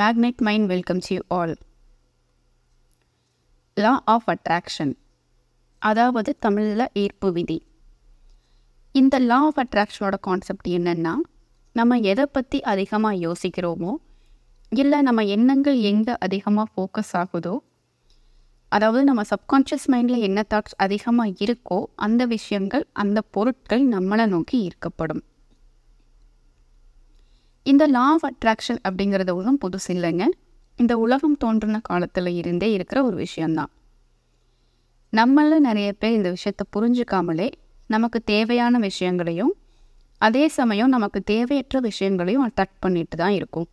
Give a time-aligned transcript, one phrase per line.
[0.00, 1.54] Magnet mind welcomes you all
[3.76, 4.92] law of attraction
[5.82, 7.58] அதாவது தமிழில் ஈர்ப்பு விதி.
[8.94, 11.14] இந்த லா ஆஃப் அட்ராக்ஷனோட கான்செப்ட் என்னென்னா
[11.76, 13.92] நம்ம எதை பற்றி அதிகமாக யோசிக்கிறோமோ
[14.72, 17.54] இல்லை நம்ம எண்ணங்கள் எங்கே அதிகமாக ஃபோக்கஸ் ஆகுதோ
[18.72, 25.22] அதாவது நம்ம சப்கான்ஷியஸ் மைண்டில் என்ன தாட்ஸ் அதிகமாக இருக்கோ அந்த விஷயங்கள் அந்த பொருட்கள் நம்மளை நோக்கி ஈர்க்கப்படும்.
[27.78, 30.24] இந்த லா ஆஃப் அட்ராக்ஷன் அப்படிங்கிறது உலகம் புதுசு இல்லைங்க.
[30.76, 33.70] இந்த உலகம் தோன்றின காலத்தில் இருந்தே இருக்கிற ஒரு விஷயந்தான்
[35.12, 37.52] நம்மள நிறைய பேர் இந்த விஷயத்தை புரிஞ்சுக்காமலே
[37.86, 39.52] நமக்கு தேவையான விஷயங்களையும்
[40.18, 43.68] அதே சமயம் நமக்கு தேவையற்ற விஷயங்களையும் அட்ராக்ட் பண்ணிட்டு தான் இருக்கும்.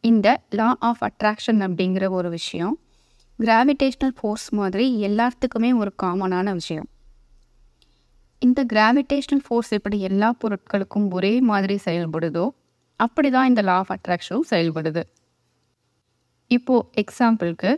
[0.00, 2.78] இந்த லா ஆஃப் அட்ராக்ஷன் அப்படிங்கிற ஒரு விஷயம்
[3.38, 6.88] கிராவிடேஷ்னல் ஃபோர்ஸ் மாதிரி எல்லாத்துக்குமே ஒரு காமனான விஷயம்.
[8.42, 12.46] இந்த கிராவிடேஷ்னல் ஃபோர்ஸ் எப்படி எல்லா பொருட்களுக்கும் ஒரே மாதிரி செயல்படுதோ
[13.00, 15.02] அப்படி தான் இந்த லா ஆஃப் அட்ராக்ஷனும் செயல்படுது.
[16.50, 17.70] இப்போது எக்ஸாம்பிளுக்கு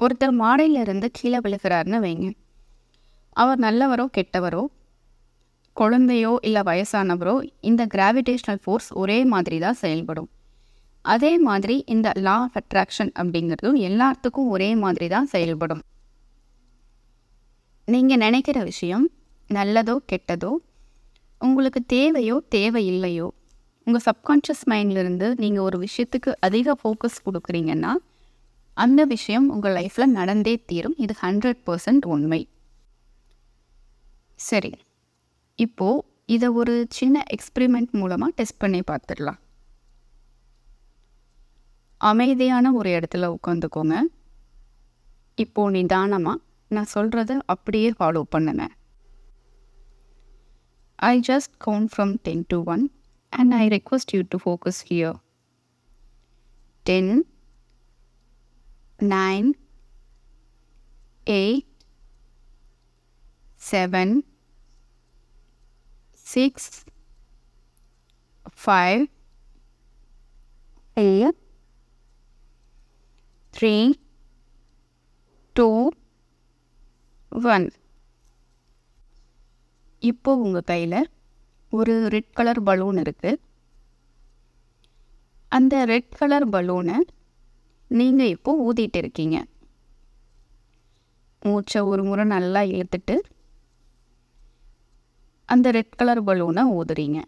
[0.00, 2.28] ஒருத்தர் மாடையிலிருந்து கீழே விழுகிறாருன்னு வைங்க.
[3.42, 4.62] அவர் நல்லவரோ கெட்டவரோ
[5.76, 7.34] குழந்தையோ இல்லை வயசானவரோ
[7.70, 10.28] இந்த கிராவிடேஷ்னல் ஃபோர்ஸ் ஒரே மாதிரி தான் செயல்படும்.
[11.04, 15.82] அதே மாதிரி இந்த லா ஆஃப் அட்ராக்ஷன் அப்படிங்கிறதும் எல்லாத்துக்கும் ஒரே மாதிரி தான் செயல்படும்.
[17.88, 19.06] நீங்கள் நினைக்கிற விஷயம்
[19.50, 20.52] நல்லதோ கெட்டதோ
[21.40, 23.28] உங்களுக்கு தேவையோ தேவையில்லையோ
[23.86, 27.92] உங்கள் சப்கான்ஷியஸ் மைண்ட்லேருந்து நீங்கள் ஒரு விஷயத்துக்கு அதிக ஃபோக்கஸ் கொடுக்குறீங்கன்னா
[28.76, 30.96] அந்த விஷயம் உங்கள் லைஃப்பில் நடந்தே தீரும்.
[30.96, 32.48] இது ஹண்ட்ரட் பர்சன்ட் உண்மை.
[34.34, 34.72] சரி.
[35.54, 39.40] இப்போது இதை ஒரு சின்ன எக்ஸ்பிரிமெண்ட் மூலமாக டெஸ்ட் பண்ணி பார்த்துடலாம்
[41.96, 43.94] அமைதியான ஒரு இடத்துல உட்காந்துக்கோங்க.
[45.34, 48.64] இப்போது நிதானமாக நான் சொல்கிறத அப்படியே ஃபாலோ பண்ணுங்க.
[50.98, 52.90] I just count from 10 to 1
[53.32, 55.14] and I request you to focus here.
[56.84, 57.24] 10,
[59.00, 59.54] 9,
[61.26, 61.66] 8,
[63.56, 64.24] 7,
[66.14, 66.84] 6,
[68.52, 69.08] 5,
[70.94, 71.32] 4,
[73.52, 73.98] 3,
[75.54, 75.92] 2,
[77.30, 77.70] 1.
[80.10, 81.00] இப்போ உங்கள் கையில்
[81.72, 83.40] ஒரு ரெட் கலர் பலூன் இருக்குது
[85.56, 86.96] அந்த ரெட் கலர் பலூனை
[87.98, 89.36] நீங்கள் இப்போ ஊதிட்டு இருக்கீங்க.
[91.42, 93.16] மூச்சை ஒரு முறை நல்லா இழுத்துட்டு
[95.54, 97.18] அந்த ரெட் கலர் பலூனை ஊதுறீங்க.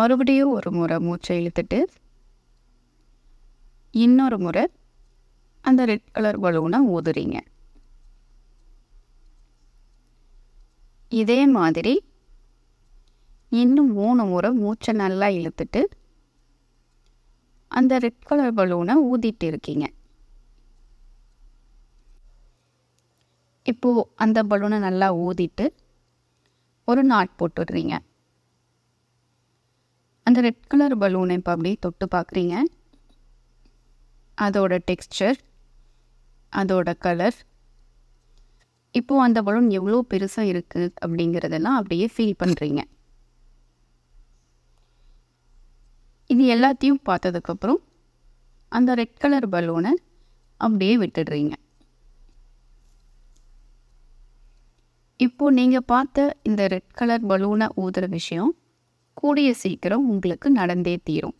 [0.00, 1.78] மறுபடியும் ஒரு முறை மூச்சை இழுத்துட்டு
[4.04, 4.64] இன்னொரு முறை
[5.64, 7.36] அந்த ரெட் கலர் பலூனை ஊதுறீங்க.
[11.08, 11.94] இதே மாதிரி
[13.48, 15.84] இன்னும் மூணு முறை மூச்சை நல்லா இழுத்துட்டு
[17.68, 19.84] அந்த ரெட் கலர் பலூனை ஊதிட்டு இருக்கீங்க.
[23.62, 25.66] இப்போது அந்த பலூனை நல்லா ஊதிட்டு
[26.84, 27.94] ஒரு நாட் போட்டுடுறீங்க.
[30.22, 32.54] அந்த ரெட் கலர் பலூனை இப்போ அப்படியே தொட்டு பார்க்குறீங்க
[34.38, 35.38] அதோட டெக்ஸ்சர்
[36.52, 37.34] அதோட கலர்
[38.94, 42.82] இப்போது அந்த பலூன் எவ்வளோ பெருசாக இருக்குது அப்படிங்கிறதெல்லாம் அப்படியே ஃபீல் பண்ணுறீங்க
[46.30, 47.80] இது எல்லாத்தையும் பார்த்ததுக்கப்புறம்
[48.72, 49.92] அந்த ரெட் கலர் பலூனை
[50.60, 51.54] அப்படியே விட்டுடுறீங்க.
[55.20, 58.52] இப்போது நீங்கள் பார்த்த இந்த ரெட் கலர் பலூனை ஊதுற விஷயம்
[59.20, 61.36] கூடிய சீக்கிரம் உங்களுக்கு நடந்தே தீரும்.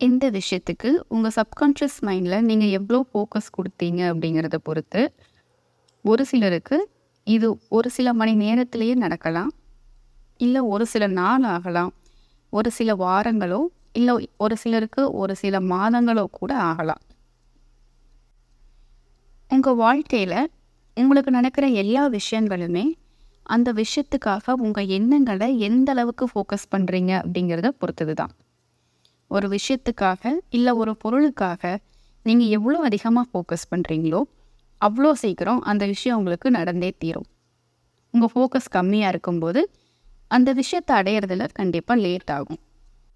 [0.00, 5.02] இந்த விஷயத்துக்கு உங்கள் சப்கான்ஷியஸ் மைண்டில் நீங்கள் எவ்வளோ ஃபோக்கஸ் கொடுத்தீங்க அப்படிங்கிறத பொறுத்து
[6.04, 6.76] ஒரு சிலருக்கு
[7.26, 9.52] இது ஒரு சில மணி நேரத்திலேயே நடக்கலாம்.
[10.40, 11.92] இல்லை ஒரு சில நாள் ஆகலாம்.
[12.52, 13.60] ஒரு சில வாரங்களோ
[13.92, 17.02] இல்லை ஒரு சிலருக்கு ஒரு சில மாதங்களோ கூட ஆகலாம்.
[19.50, 20.38] உங்கள் வாழ்க்கையில்
[20.96, 22.84] உங்களுக்கு நடக்கிற எல்லா விஷயங்களுமே
[23.46, 28.32] அந்த விஷயத்துக்காக உங்கள் எண்ணங்களை எந்த அளவுக்கு ஃபோக்கஸ் பண்ணுறீங்க அப்படிங்கிறத பொறுத்தது தான்
[29.30, 31.62] ஒரு விஷயத்துக்காக இல்லை ஒரு பொருளுக்காக
[32.26, 34.20] நீங்கள் எவ்வளோ அதிகமாக ஃபோக்கஸ் பண்ணுறீங்களோ
[34.80, 37.28] அவ்வளோ சீக்கிரம் அந்த விஷயம் உங்களுக்கு நடந்தே தீரும்.
[38.14, 39.60] உங்கள் ஃபோக்கஸ் கம்மியாக இருக்கும்போது
[40.30, 42.60] அந்த விஷயத்தை அடையிறதுல கண்டிப்பாக லேட் ஆகும்.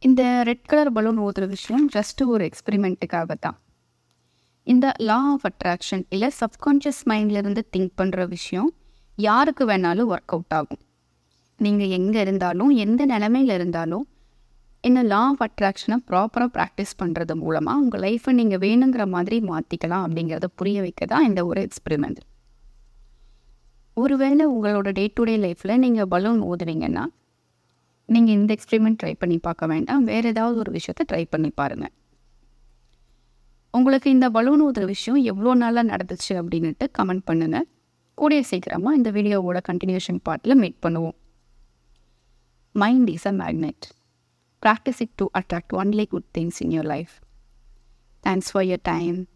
[0.02, 3.58] இந்த ரெட் கலர் பலூன் ஊதுற விஷயம் ஜஸ்ட்டு ஒரு எக்ஸ்பெரிமெண்ட்டுக்காக தான்
[4.66, 8.70] இந்த லா ஆஃப் அட்ராக்ஷன் இல்லை சப்கான்ஷியஸ் மைண்ட்லேருந்து திங்க் பண்ணுற விஷயம்
[9.18, 10.82] யாருக்கு வேணாலும் ஒர்க் அவுட் ஆகும்.
[11.60, 14.04] நீங்கள் எங்கே இருந்தாலும் எந்த நிலமையில் இருந்தாலும்
[14.84, 20.48] இந்த லா ஆஃப் அட்ராக்ஷனை ப்ராப்பராக ப்ராக்டிஸ் பண்ணுறது மூலமாக உங்கள் லைஃப்பை நீங்கள் வேணுங்கிற மாதிரி மாற்றிக்கலாம் அப்படிங்கிறத
[20.58, 22.20] புரிய வைக்க தான் இந்த ஒரு எக்ஸ்பெரிமெண்ட்
[23.96, 27.04] ஒருவேளை உங்களோட டே டு டே லைஃப்பில் நீங்கள் பலூன் ஊதுறீங்கன்னா
[28.08, 30.04] நீங்கள் இந்த எக்ஸ்பெரிமெண்ட் ட்ரை பண்ணி பார்க்க வேண்டாம்.
[30.04, 31.94] வேறு ஏதாவது ஒரு விஷயத்தை ட்ரை பண்ணி பாருங்கள்
[33.74, 37.66] உங்களுக்கு இந்த பலூன் ஊதுற விஷயம் எவ்வளோ நாளாக நடந்துச்சு அப்படின்ட்டு கமெண்ட் பண்ணுங்கள்
[38.18, 41.16] கூடிய சீக்கிரமாக இந்த வீடியோவோட கண்டினியூஷன் பார்ட்டில் மீட் பண்ணுவோம்.
[42.74, 43.86] Mind is a magnet
[44.60, 47.20] Practice it to attract only good things in your life.
[48.22, 49.28] Thanks for your time.